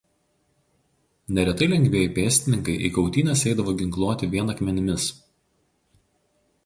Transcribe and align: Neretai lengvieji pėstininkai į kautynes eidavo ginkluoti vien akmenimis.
Neretai 1.39 1.67
lengvieji 1.73 2.09
pėstininkai 2.15 2.77
į 2.89 2.91
kautynes 2.95 3.45
eidavo 3.51 3.77
ginkluoti 3.83 4.31
vien 4.35 4.51
akmenimis. 4.55 5.07